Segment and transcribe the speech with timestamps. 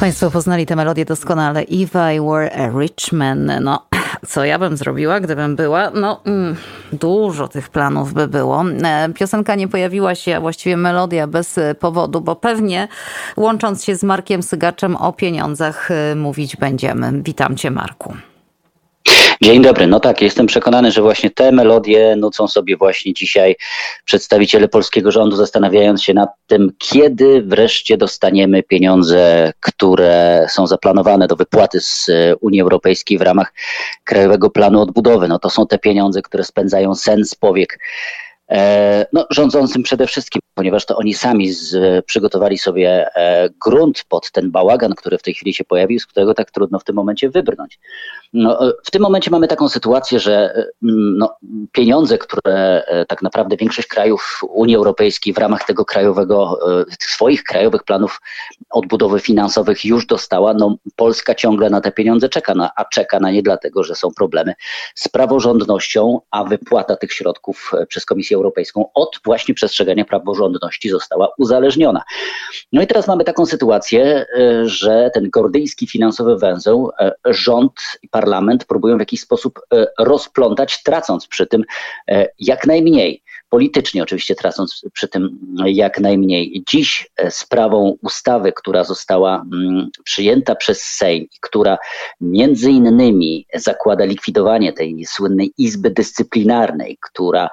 [0.00, 1.62] Państwo poznali tę melodię doskonale.
[1.62, 3.86] If I were a rich man, no
[4.26, 5.90] co ja bym zrobiła, gdybym była?
[5.90, 6.56] No, mm,
[6.92, 8.64] dużo tych planów by było.
[8.84, 12.88] E, piosenka nie pojawiła się, a właściwie melodia bez powodu, bo pewnie
[13.36, 17.22] łącząc się z Markiem Sygaczem o pieniądzach e, mówić będziemy.
[17.22, 18.14] Witam cię, Marku.
[19.44, 19.86] Dzień dobry.
[19.86, 23.56] No tak, jestem przekonany, że właśnie te melodie nucą sobie właśnie dzisiaj
[24.04, 31.36] przedstawiciele polskiego rządu, zastanawiając się nad tym, kiedy wreszcie dostaniemy pieniądze, które są zaplanowane do
[31.36, 33.52] wypłaty z Unii Europejskiej w ramach
[34.04, 35.28] Krajowego Planu Odbudowy.
[35.28, 38.33] No to są te pieniądze, które spędzają sens powiek E,
[39.12, 44.50] no, rządzącym przede wszystkim, ponieważ to oni sami z, przygotowali sobie e, grunt pod ten
[44.50, 47.78] bałagan, który w tej chwili się pojawił, z którego tak trudno w tym momencie wybrnąć.
[48.32, 51.36] No, e, w tym momencie mamy taką sytuację, że no,
[51.72, 56.58] pieniądze, które tak naprawdę większość krajów Unii Europejskiej w ramach tego krajowego,
[56.98, 58.20] swoich krajowych planów
[58.70, 63.30] odbudowy finansowych już dostała, no, Polska ciągle na te pieniądze czeka, na, a czeka na
[63.30, 64.54] nie dlatego, że są problemy
[64.94, 72.02] z praworządnością, a wypłata tych środków przez Komisję Europejską od właśnie przestrzegania praworządności została uzależniona.
[72.72, 78.08] No i teraz mamy taką sytuację, e, że ten gordyjski finansowy węzeł e, rząd i
[78.08, 81.64] parlament próbują w jakiś sposób e, rozplątać, tracąc przy tym
[82.38, 86.64] jak najmniej politycznie oczywiście tracąc przy tym jak najmniej.
[86.70, 91.78] Dziś sprawą ustawy, która została mm, przyjęta przez Sejm, która
[92.20, 97.50] między innymi zakłada likwidowanie tej słynnej Izby Dyscyplinarnej, która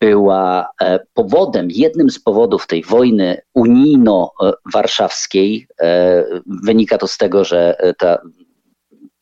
[0.00, 5.66] była e, powodem, jednym z powodów tej wojny unijno-warszawskiej.
[5.80, 8.18] E, wynika to z tego, że ta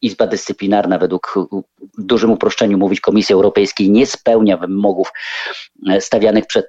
[0.02, 1.34] Izba Dyscyplinarna według
[1.98, 5.12] dużym uproszczeniu mówić Komisji Europejskiej nie spełnia wymogów
[6.00, 6.66] stawianych przed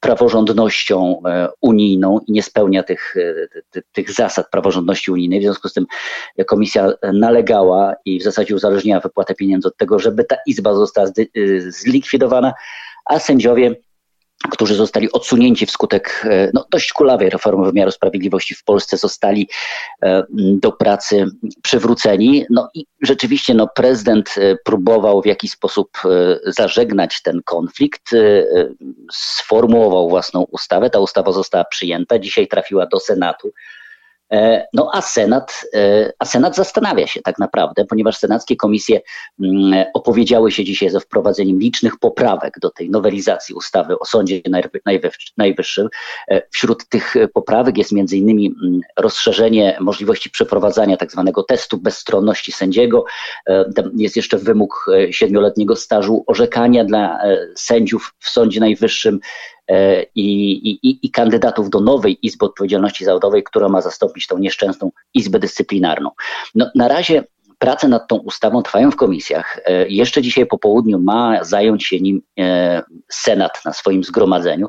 [0.00, 1.22] praworządnością
[1.60, 3.14] unijną i nie spełnia tych,
[3.92, 5.40] tych zasad praworządności unijnej.
[5.40, 5.86] W związku z tym
[6.46, 11.08] Komisja nalegała i w zasadzie uzależniała wypłatę pieniędzy od tego, żeby ta Izba została
[11.68, 12.52] zlikwidowana,
[13.04, 13.76] a sędziowie
[14.50, 19.48] którzy zostali odsunięci wskutek e, no, dość kulawej reformy wymiaru sprawiedliwości w Polsce, zostali
[20.02, 21.26] e, do pracy
[21.62, 22.44] przywróceni.
[22.50, 25.90] No i rzeczywiście no, prezydent e, próbował w jakiś sposób
[26.46, 28.10] zażegnać ten konflikt,
[29.12, 30.90] sformułował własną ustawę.
[30.90, 33.52] Ta ustawa została przyjęta, dzisiaj trafiła do Senatu.
[34.32, 39.00] E, no a Senat, e, a Senat zastanawia się tak naprawdę, ponieważ senackie komisje
[39.40, 44.40] mm, opowiedziały się dzisiaj za wprowadzeniem licznych poprawek do tej nowelizacji ustawy o Sądzie
[45.36, 45.88] Najwyższym.
[46.28, 53.04] E, wśród tych poprawek jest innymi mm, rozszerzenie możliwości przeprowadzania tak zwanego testu bezstronności sędziego.
[53.96, 57.18] Jest jeszcze wymóg siedmioletniego stażu orzekania dla
[57.56, 59.20] sędziów w Sądzie Najwyższym.
[59.70, 64.90] E, i, i, i kandydatów do nowej Izby Odpowiedzialności Zawodowej, która ma zastąpić tą nieszczęsną
[65.14, 66.10] Izbę Dyscyplinarną.
[66.54, 67.24] No, na razie
[67.58, 69.60] prace nad tą ustawą trwają w komisjach.
[69.66, 74.68] E, jeszcze dzisiaj po południu ma zająć się nim e, Senat na swoim zgromadzeniu.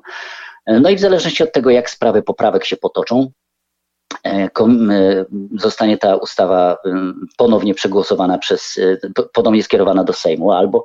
[0.67, 3.31] No i w zależności od tego, jak sprawy poprawek się potoczą,
[5.57, 6.77] zostanie ta ustawa
[7.37, 8.79] ponownie przegłosowana przez,
[9.33, 10.83] ponownie skierowana do Sejmu, albo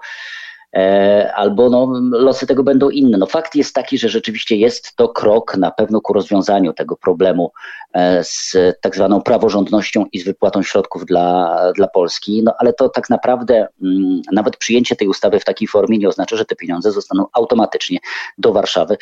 [1.35, 1.89] albo no,
[2.19, 3.19] losy tego będą inne.
[3.19, 7.53] No, fakt jest taki, że rzeczywiście jest to krok na pewno ku rozwiązaniu tego problemu
[7.95, 12.89] e, z tak zwaną praworządnością i z wypłatą środków dla, dla Polski, no ale to
[12.89, 16.93] tak naprawdę mm, nawet przyjęcie tej ustawy w takiej formie nie oznacza, że te pieniądze
[16.93, 17.99] zostaną automatycznie
[18.39, 18.97] do Warszawy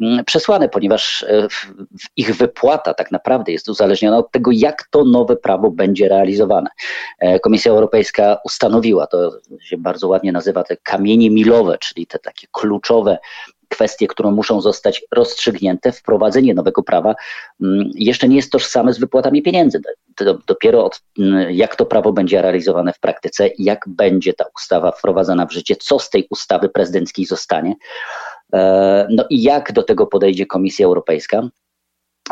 [0.00, 1.48] mm, przesłane, ponieważ e,
[2.16, 6.70] ich wypłata tak naprawdę jest uzależniona od tego, jak to nowe prawo będzie realizowane.
[7.42, 12.46] Komisja Europejska ustanowiła, to się bardzo ładnie nazywa te kamienie kamienie milowe, czyli te takie
[12.52, 13.18] kluczowe
[13.68, 17.14] kwestie, które muszą zostać rozstrzygnięte, wprowadzenie nowego prawa
[17.62, 19.80] mm, jeszcze nie jest tożsame z wypłatami pieniędzy.
[20.46, 25.46] Dopiero od, mm, jak to prawo będzie realizowane w praktyce, jak będzie ta ustawa wprowadzana
[25.46, 27.74] w życie, co z tej ustawy prezydenckiej zostanie,
[28.52, 31.48] e, no i jak do tego podejdzie Komisja Europejska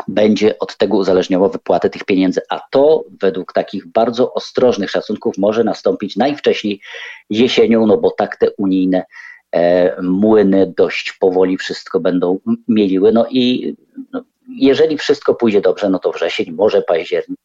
[0.07, 5.63] będzie od tego uzależniało wypłatę tych pieniędzy, a to według takich bardzo ostrożnych szacunków może
[5.63, 6.81] nastąpić najwcześniej
[7.29, 9.03] jesienią, no bo tak te unijne
[9.51, 13.11] e, młyny dość powoli wszystko będą mieliły.
[13.11, 13.75] No i
[14.13, 14.23] no,
[14.55, 17.39] jeżeli wszystko pójdzie dobrze, no to wrzesień, może październik.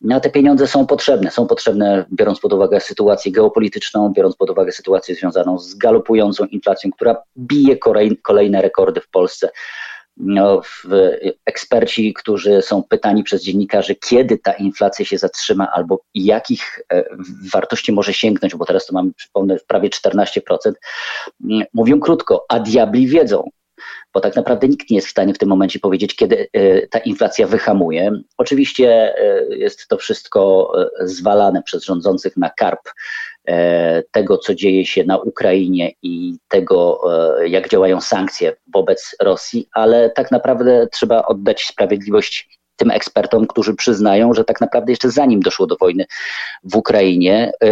[0.00, 1.30] No, te pieniądze są potrzebne.
[1.30, 6.90] Są potrzebne, biorąc pod uwagę sytuację geopolityczną, biorąc pod uwagę sytuację związaną z galopującą inflacją,
[6.90, 7.76] która bije
[8.22, 9.50] kolejne rekordy w Polsce
[11.44, 17.04] eksperci, którzy są pytani przez dziennikarzy, kiedy ta inflacja się zatrzyma albo jakich e,
[17.52, 20.72] wartości może sięgnąć, bo teraz to mamy, przypomnę, prawie 14%,
[21.74, 23.50] mówią krótko, a diabli wiedzą
[24.14, 26.48] bo tak naprawdę nikt nie jest w stanie w tym momencie powiedzieć, kiedy
[26.90, 28.10] ta inflacja wyhamuje.
[28.38, 29.14] Oczywiście
[29.50, 32.80] jest to wszystko zwalane przez rządzących na karp
[34.10, 37.00] tego, co dzieje się na Ukrainie i tego,
[37.46, 44.34] jak działają sankcje wobec Rosji, ale tak naprawdę trzeba oddać sprawiedliwość tym ekspertom, którzy przyznają,
[44.34, 46.06] że tak naprawdę jeszcze zanim doszło do wojny
[46.64, 47.68] w Ukrainie, e,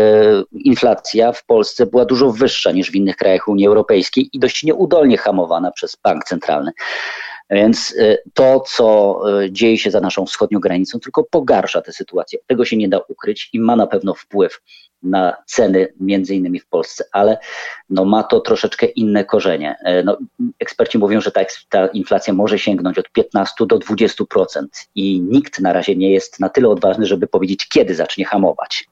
[0.52, 5.18] inflacja w Polsce była dużo wyższa niż w innych krajach Unii Europejskiej i dość nieudolnie
[5.18, 6.72] hamowana przez bank centralny.
[7.50, 12.38] Więc e, to, co e, dzieje się za naszą wschodnią granicą, tylko pogarsza tę sytuację.
[12.46, 14.60] Tego się nie da ukryć i ma na pewno wpływ
[15.04, 17.38] na ceny, między innymi w Polsce, ale
[17.90, 19.76] no, ma to troszeczkę inne korzenie.
[19.84, 20.18] E, no,
[20.58, 24.64] eksperci mówią, że ta, ta inflacja może sięgnąć od 15 do 20%
[24.94, 28.86] i nikt na razie nie jest na tyle odważny, żeby powiedzieć, kiedy zacznie hamować.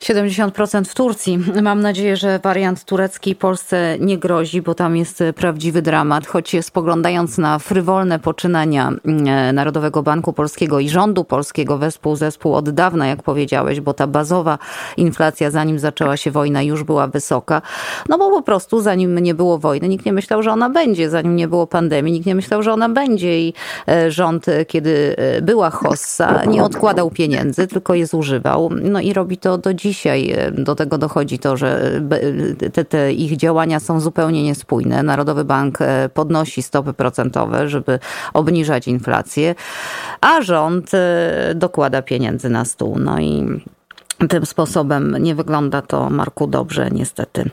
[0.00, 1.38] 70% w Turcji.
[1.62, 6.26] Mam nadzieję, że wariant turecki Polsce nie grozi, bo tam jest prawdziwy dramat.
[6.26, 12.70] Choć spoglądając na frywolne poczynania mm, Narodowego Banku Polskiego i rządu polskiego, wespół zespół od
[12.70, 14.58] dawna, jak powiedziałeś, bo ta bazowa
[14.96, 17.62] inflacja, zanim zaczęła się wojna, już była wysoka.
[18.08, 21.10] No bo po prostu zanim nie było wojny, nikt nie myślał, że ona będzie.
[21.10, 23.40] Zanim nie było pandemii, nikt nie myślał, że ona będzie.
[23.40, 23.54] I
[23.88, 28.70] e, rząd, kiedy e, była hossa, nie odkładał pieniędzy, tylko je zużywał.
[28.82, 30.30] No i robi to do dzisiaj.
[30.30, 32.00] E, do tego dochodzi to, że
[32.62, 35.02] e, te, te ich działania są zupełnie niespójne.
[35.02, 37.98] Narodowy Bank e, podnosi stopy procentowe, żeby
[38.34, 39.54] obniżać inflację,
[40.20, 40.90] a rząd
[41.54, 42.98] dokłada pieniędzy na stół.
[42.98, 43.60] No i
[44.28, 47.50] tym sposobem nie wygląda to, Marku, dobrze, niestety.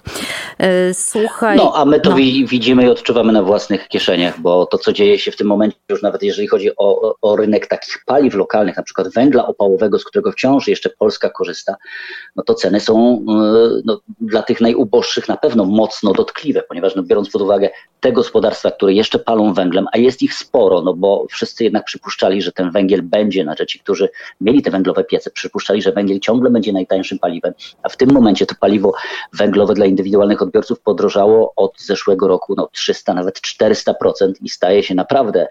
[0.57, 1.57] E, słuchaj.
[1.57, 2.15] No, a my to no.
[2.15, 6.01] widzimy i odczuwamy na własnych kieszeniach, bo to, co dzieje się w tym momencie, już
[6.01, 10.31] nawet jeżeli chodzi o, o rynek takich paliw lokalnych, na przykład węgla opałowego, z którego
[10.31, 11.75] wciąż jeszcze Polska korzysta,
[12.35, 17.03] no to ceny są e, no, dla tych najuboższych na pewno mocno dotkliwe, ponieważ no,
[17.03, 17.69] biorąc pod uwagę
[17.99, 22.41] te gospodarstwa, które jeszcze palą węglem, a jest ich sporo, no bo wszyscy jednak przypuszczali,
[22.41, 24.09] że ten węgiel będzie, znaczy ci, którzy
[24.41, 27.53] mieli te węglowe piece, przypuszczali, że węgiel ciągle będzie najtańszym paliwem,
[27.83, 28.93] a w tym momencie to paliwo
[29.33, 34.95] węglowe dla indywidualnych odbiorców podrożało od zeszłego roku no 300, nawet 400% i staje się
[34.95, 35.47] naprawdę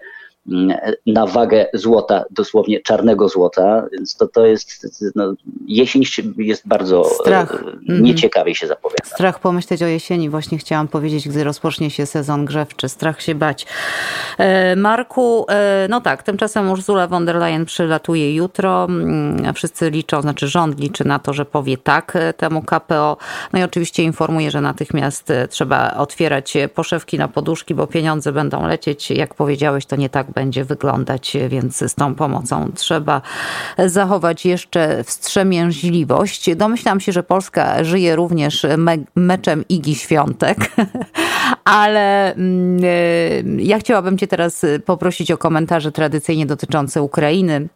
[1.05, 5.33] na wagę złota, dosłownie czarnego złota, więc to, to jest, no,
[5.67, 6.03] jesień
[6.37, 7.53] jest bardzo Strach.
[7.53, 8.03] E, mhm.
[8.03, 9.05] nieciekawie się zapowiada.
[9.05, 13.65] Strach pomyśleć o jesieni, właśnie chciałam powiedzieć, gdy rozpocznie się sezon grzewczy, strach się bać.
[14.37, 20.21] E, Marku, e, no tak, tymczasem Ursula von der Leyen przylatuje jutro, mm, wszyscy liczą,
[20.21, 23.17] znaczy rząd liczy na to, że powie tak temu KPO,
[23.53, 29.11] no i oczywiście informuje, że natychmiast trzeba otwierać poszewki na poduszki, bo pieniądze będą lecieć,
[29.11, 33.21] jak powiedziałeś, to nie tak będzie wyglądać, więc z tą pomocą trzeba
[33.85, 36.55] zachować jeszcze wstrzemięźliwość.
[36.55, 40.57] Domyślam się, że Polska żyje również me meczem Igi Świątek,
[41.63, 47.69] ale mm, ja chciałabym Cię teraz poprosić o komentarze tradycyjnie dotyczące Ukrainy.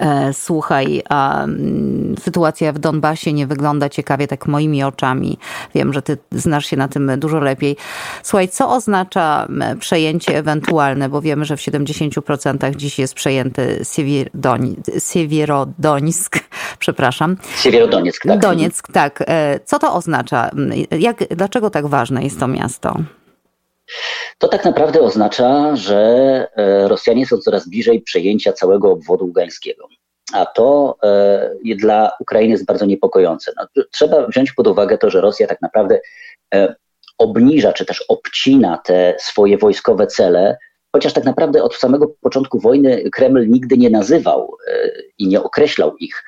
[0.00, 5.38] E, słuchaj, mm, sytuacja w Donbasie nie wygląda ciekawie tak moimi oczami.
[5.74, 7.76] Wiem, że ty znasz się na tym dużo lepiej.
[8.22, 9.48] Słuchaj, co oznacza
[9.80, 13.80] przejęcie ewentualne, bo wiemy, że w 70% dziś jest przejęty
[15.12, 16.38] Siewierodońsk,
[16.78, 17.36] przepraszam.
[17.56, 18.40] Siewierodonieck, tak.
[18.40, 19.24] Donieck, tak.
[19.26, 20.50] E, co to oznacza?
[20.90, 22.96] Jak, dlaczego tak ważne jest to miasto?
[24.38, 25.98] To tak naprawdę oznacza, że
[26.56, 29.88] e, Rosjanie są coraz bliżej przejęcia całego obwodu ługańskiego.
[30.32, 33.52] A to e, dla Ukrainy jest bardzo niepokojące.
[33.56, 36.00] No, trzeba wziąć pod uwagę to, że Rosja tak naprawdę
[36.54, 36.74] e,
[37.18, 40.56] obniża czy też obcina te swoje wojskowe cele,
[40.92, 44.56] chociaż tak naprawdę od samego początku wojny Kreml nigdy nie nazywał
[45.18, 46.24] i nie określał ich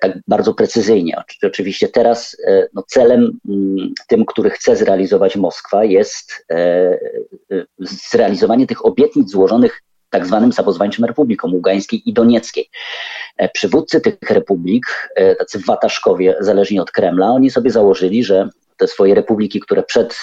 [0.00, 1.16] tak bardzo precyzyjnie.
[1.42, 6.98] Oczywiście teraz e, no, celem mm, tym, który chce zrealizować Moskwa jest e,
[7.78, 12.70] zrealizowanie tych obietnic złożonych tak zwanym samozwańczym republikom Ługańskiej i Donieckiej.
[13.54, 19.60] Przywódcy tych republik, tacy wataszkowie, zależni od Kremla, oni sobie założyli, że te swoje republiki,
[19.60, 20.16] które przed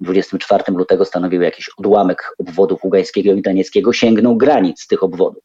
[0.00, 5.42] 24 lutego stanowiły jakiś odłamek obwodów Ługańskiego i Donieckiego, sięgną granic tych obwodów.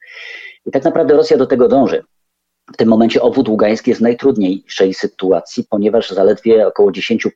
[0.66, 2.04] I tak naprawdę Rosja do tego dąży
[2.74, 7.30] w tym momencie obwód ługański jest w najtrudniejszej sytuacji, ponieważ zaledwie około 10%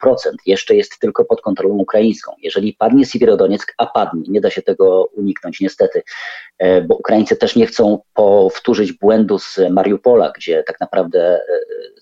[0.46, 2.32] jeszcze jest tylko pod kontrolą ukraińską.
[2.42, 6.04] Jeżeli padnie Siewierodonieck, a padnie, nie da się tego uniknąć niestety,
[6.58, 11.42] e, bo Ukraińcy też nie chcą powtórzyć błędu z Mariupola, gdzie tak naprawdę e,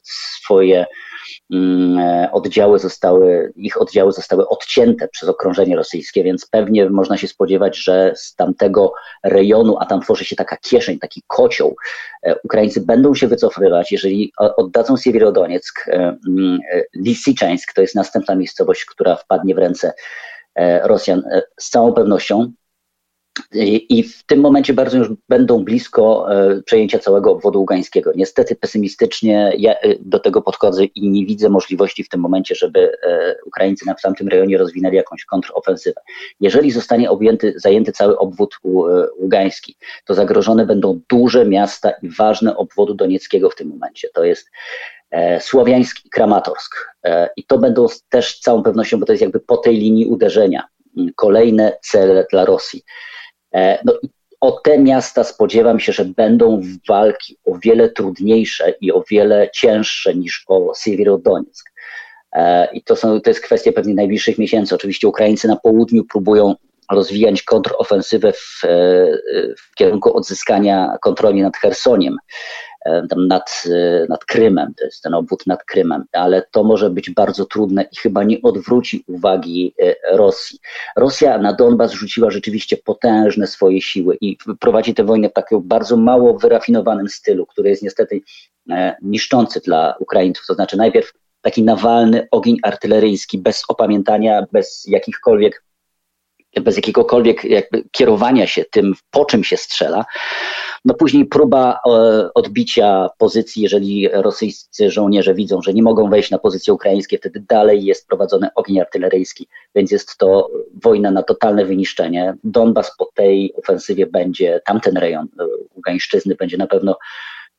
[0.03, 0.87] swoje e,
[2.31, 8.13] oddziały zostały, ich oddziały zostały odcięte przez okrążenie rosyjskie, więc pewnie można się spodziewać, że
[8.15, 8.93] z tamtego
[9.23, 11.75] rejonu, a tam tworzy się taka kieszeń, taki kocioł,
[12.23, 16.59] e, Ukraińcy będą się wycofywać, jeżeli oddadzą Siewierodonieck, e, mm,
[16.95, 19.93] Lisiczańsk, to jest następna miejscowość, która wpadnie w ręce
[20.83, 21.23] Rosjan
[21.59, 22.51] z całą pewnością.
[23.89, 28.11] I w tym momencie bardzo już będą blisko e, przejęcia całego obwodu ługańskiego.
[28.15, 32.97] Niestety pesymistycznie ja e, do tego podchodzę i nie widzę możliwości w tym momencie, żeby
[33.03, 36.01] e, Ukraińcy w tamtym rejonie rozwinęli jakąś kontrofensywę.
[36.39, 38.57] Jeżeli zostanie objęty, zajęty cały obwód
[39.19, 39.75] ługański,
[40.05, 44.09] to zagrożone będą duże miasta i ważne obwodu donieckiego w tym momencie.
[44.13, 44.49] To jest
[45.39, 46.75] Słowiańsk i Kramatorsk.
[47.37, 50.63] I to będą też z całą pewnością, bo to jest jakby po tej linii uderzenia,
[51.15, 52.83] kolejne cele dla Rosji.
[53.57, 53.93] E, no,
[54.41, 60.15] o te miasta spodziewam się, że będą walki o wiele trudniejsze i o wiele cięższe
[60.15, 61.63] niż o Siewierodoniec.
[62.33, 64.75] E, I to, są, to jest kwestia pewnie najbliższych miesięcy.
[64.75, 66.55] Oczywiście Ukraińcy na południu próbują
[66.91, 68.67] rozwijać kontrofensywę w, e,
[69.57, 72.17] w kierunku odzyskania kontroli nad Chersoniem.
[72.87, 77.09] E, nad, e, nad Krymem, to jest ten obwód nad Krymem, ale to może być
[77.09, 80.59] bardzo trudne i chyba nie odwróci uwagi e, Rosji.
[80.95, 85.97] Rosja na Donbas rzuciła rzeczywiście potężne swoje siły i prowadzi tę wojnę w takim bardzo
[85.97, 88.21] mało wyrafinowanym stylu, który jest niestety
[89.01, 90.45] niszczący dla Ukraińców.
[90.47, 95.63] To znaczy najpierw taki nawalny ogień artyleryjski bez opamiętania, bez jakichkolwiek
[96.61, 100.05] bez jakiegokolwiek jakby kierowania się tym, po czym się strzela.
[100.87, 101.89] No później próba e,
[102.33, 107.85] odbicia pozycji, jeżeli rosyjscy żołnierze widzą, że nie mogą wejść na pozycje ukraińskie, wtedy dalej
[107.85, 110.49] jest prowadzony ogień artyleryjski, więc jest to
[110.83, 112.35] wojna na totalne wyniszczenie.
[112.43, 115.27] Donbas po tej ofensywie będzie, tamten rejon
[115.75, 116.97] Ługańszczyzny będzie na pewno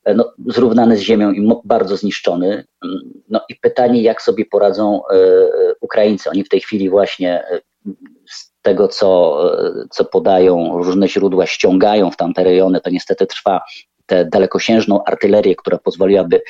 [0.05, 2.65] e, no, zrównany z ziemią i bardzo zniszczony.
[3.29, 5.17] No i pytanie, jak sobie poradzą e,
[5.81, 6.31] Ukraińcy.
[6.31, 7.45] Oni w tej chwili właśnie
[8.69, 9.41] tego, co,
[9.91, 13.61] co podają różne źródła, ściągają w tamte rejony, to niestety trwa
[14.07, 16.43] tę dalekosiężną artylerię, która pozwoliłaby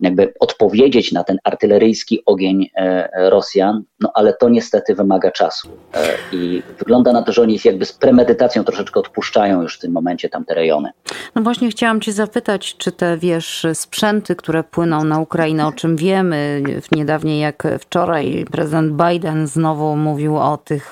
[0.00, 5.68] jakby odpowiedzieć na ten artyleryjski ogień e, Rosjan, no ale to niestety wymaga czasu.
[5.94, 9.92] E, I wygląda na to, że oni jakby z premedytacją troszeczkę odpuszczają już w tym
[9.92, 10.90] momencie tamte rejony.
[11.34, 15.96] No właśnie chciałam Cię zapytać, czy te, wiesz, sprzęty, które płyną na Ukrainę, o czym
[15.96, 16.62] wiemy,
[16.92, 20.90] niedawniej jak wczoraj prezydent Biden znowu mówił o tych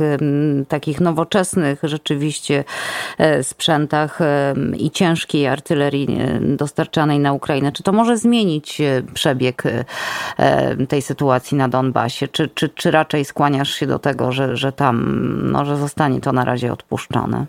[0.68, 2.64] takich nowoczesnych rzeczywiście
[3.18, 4.18] e, sprzętach
[4.76, 6.08] i ciężkiej artylerii
[6.40, 7.72] dostarczanej na Ukrainę.
[7.72, 8.82] Czy to może zmienić
[9.14, 9.62] przebieg
[10.88, 12.28] tej sytuacji na Donbasie?
[12.28, 15.18] Czy, czy, czy raczej skłaniasz się do tego, że, że tam
[15.52, 17.46] no, że zostanie to na razie odpuszczone?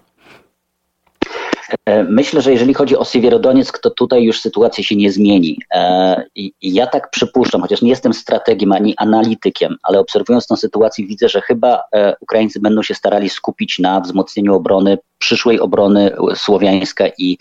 [1.86, 5.60] E, myślę, że jeżeli chodzi o Siewierodoniec, to tutaj już sytuacja się nie zmieni.
[5.74, 6.24] E,
[6.62, 11.42] ja tak przypuszczam, chociaż nie jestem strategiem ani analitykiem, ale obserwując tę sytuację widzę, że
[11.42, 17.38] chyba e, Ukraińcy będą się starali skupić na wzmocnieniu obrony przyszłej obrony słowiańska i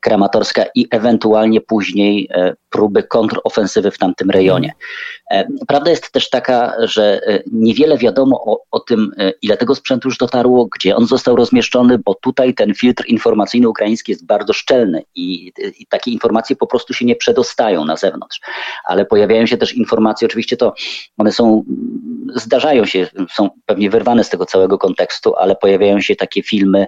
[0.00, 2.28] kramatorska i ewentualnie później
[2.70, 4.72] próby kontrofensywy w tamtym rejonie.
[5.32, 9.10] E, prawda jest też taka, że e, niewiele wiadomo o, o tym,
[9.42, 14.12] ile tego sprzętu już dotarło, gdzie on został rozmieszczony, bo tutaj ten filtr informacyjny ukraiński
[14.12, 18.40] jest bardzo szczelny i, i takie informacje po prostu się nie przedostają na zewnątrz.
[18.84, 20.74] Ale pojawiają się też informacje, oczywiście to
[21.18, 21.64] one są,
[22.34, 26.86] zdarzają się, są pewnie wyrwane z tego całego kontekstu, ale pojawiają się takie filmy,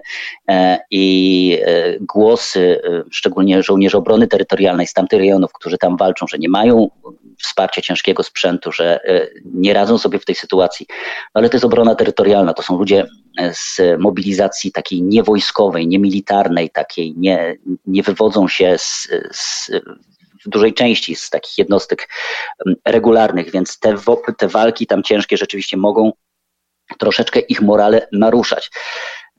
[0.49, 6.27] E, i e, głosy, e, szczególnie żołnierzy obrony terytorialnej z tamtych rejonów, którzy tam walczą,
[6.27, 6.89] że nie mają
[7.39, 8.99] wsparcia ciężkiego sprzętu, że
[9.45, 10.87] nie radzą sobie w tej sytuacji.
[11.33, 13.05] Ale to jest obrona terytorialna, to są ludzie
[13.53, 19.71] z mobilizacji takiej niewojskowej, niemilitarnej, takiej, nie, nie wywodzą się z, z
[20.45, 22.09] w dużej części z takich jednostek
[22.85, 23.95] regularnych, więc te,
[24.37, 26.11] te walki tam ciężkie rzeczywiście mogą
[26.99, 28.71] troszeczkę ich morale naruszać.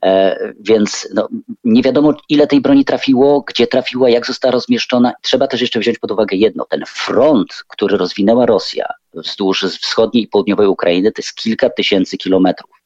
[0.05, 1.27] E, więc no,
[1.63, 5.13] nie wiadomo, ile tej broni trafiło, gdzie trafiła, jak została rozmieszczona.
[5.21, 10.27] Trzeba też jeszcze wziąć pod uwagę jedno: ten front, który rozwinęła Rosja wzdłuż wschodniej i
[10.27, 12.76] południowej Ukrainy, to jest kilka tysięcy kilometrów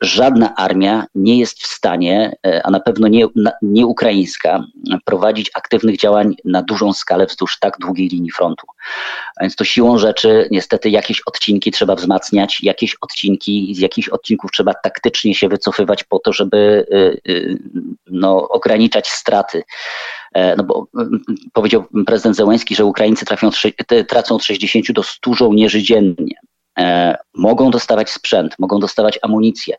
[0.00, 3.26] żadna armia nie jest w stanie, e, a na pewno nie,
[3.62, 4.64] nie ukraińska,
[5.04, 8.66] prowadzić aktywnych działań na dużą skalę wzdłuż tak długiej linii frontu.
[9.36, 14.50] A więc to siłą rzeczy niestety jakieś odcinki trzeba wzmacniać, jakieś odcinki, z jakichś odcinków
[14.50, 17.40] trzeba taktycznie się wycofywać po to, żeby e, e,
[18.06, 19.62] no, ograniczać straty.
[20.56, 20.86] No bo
[21.52, 23.50] powiedział prezydent Zełenski, że Ukraińcy trafią,
[24.08, 26.34] tracą od 60 do 100 żołnierzy dziennie.
[26.78, 29.76] E, mogą dostawać sprzęt, mogą dostawać amunicję,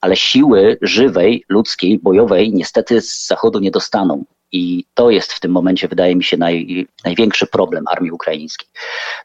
[0.00, 4.24] ale siły żywej, ludzkiej, bojowej niestety z zachodu nie dostaną.
[4.52, 8.68] I to jest w tym momencie, wydaje mi się, naj, największy problem armii ukraińskiej.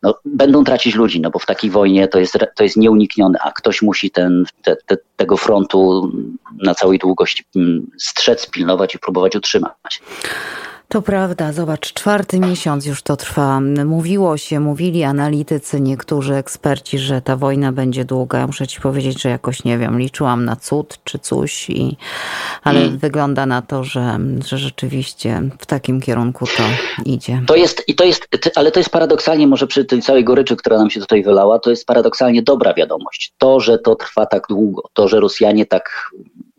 [0.04, 3.52] No, będą tracić ludzi, no bo w takiej wojnie to jest, to jest nieuniknione, a
[3.52, 6.12] ktoś musi ten, te, te, tego frontu
[6.64, 10.02] na całej długości mm, strzec, pilnować i próbować utrzymać.
[10.92, 13.60] To prawda, zobacz, czwarty miesiąc już to trwa.
[13.86, 18.48] Mówiło się, mówili analitycy, niektórzy eksperci, że ta wojna będzie długa.
[18.48, 21.98] Muszę ci powiedzieć, że jakoś nie wiem, liczyłam na cud czy coś, i,
[22.64, 22.98] ale hmm.
[22.98, 26.64] wygląda na to, że, że rzeczywiście w takim kierunku to
[27.06, 27.42] idzie.
[27.48, 30.78] To jest, i to jest, ale to jest paradoksalnie, może przy tej całej goryczy, która
[30.78, 33.34] nam się tutaj wylała, to jest paradoksalnie dobra wiadomość.
[33.38, 36.12] To, że to trwa tak długo, to, że Rosjanie tak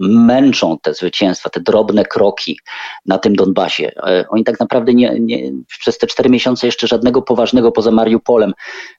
[0.03, 2.59] męczą te zwycięstwa, te drobne kroki
[3.07, 3.93] na tym Donbasie.
[3.97, 8.53] E, oni tak naprawdę nie, nie, przez te cztery miesiące jeszcze żadnego poważnego poza Mariupolem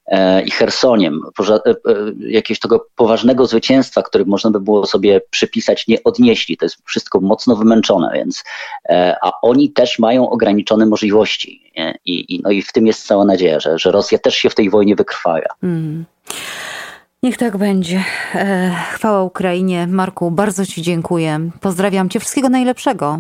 [0.06, 1.76] e, i Chersoniem, poza, e,
[2.20, 6.58] jakiegoś tego poważnego zwycięstwa, które można by było sobie przypisać, nie odnieśli.
[6.58, 8.44] To jest wszystko mocno wymęczone, więc
[9.22, 11.72] a oni też mają ograniczone możliwości.
[12.06, 14.56] I, i, no i w tym jest cała nadzieja, że, że Rosja też się w
[14.56, 15.48] tej wojnie wykrwaja.
[15.64, 16.06] Mm.
[17.24, 18.04] Niech tak będzie.
[18.36, 19.88] E, chwała Ukrainie.
[19.88, 21.50] Marku, bardzo Ci dziękuję.
[21.62, 22.20] Pozdrawiam Cię.
[22.20, 23.20] Wszystkiego najlepszego.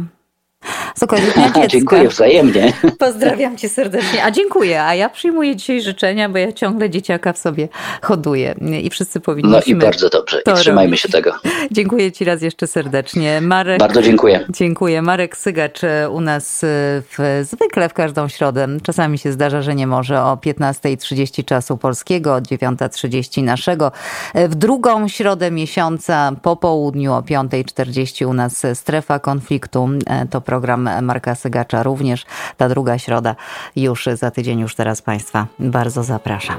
[0.95, 1.67] Z okazji Dnia Dziecka.
[1.67, 2.73] Dziękuję wzajemnie.
[2.99, 4.23] Pozdrawiam cię serdecznie.
[4.23, 4.83] A dziękuję.
[4.83, 7.67] A ja przyjmuję dzisiaj życzenia, bo ja ciągle dzieciaka w sobie
[8.01, 8.55] hoduję.
[8.81, 10.41] I wszyscy powinniśmy No i bardzo dobrze.
[10.41, 11.01] I trzymajmy robić.
[11.01, 11.31] się tego.
[11.71, 13.41] Dziękuję ci raz jeszcze serdecznie.
[13.41, 14.45] Marek, bardzo dziękuję.
[14.49, 15.01] Dziękuję.
[15.01, 16.67] Marek Sygacz e, u nas e,
[17.01, 18.67] w, zwykle w każdą środę.
[18.83, 23.91] Czasami się zdarza, że nie może o 15.30 czasu polskiego, o 9.30 naszego.
[24.33, 29.89] E, w drugą środę miesiąca po południu o 5.40 u nas strefa konfliktu.
[30.29, 32.25] To program Marka Sygacza również.
[32.57, 33.35] Ta druga środa
[33.75, 36.57] już za tydzień, już teraz Państwa bardzo zapraszam.